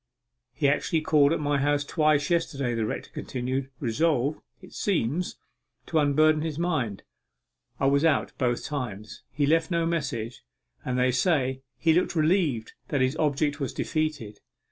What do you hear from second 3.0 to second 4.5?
continued, 'resolved,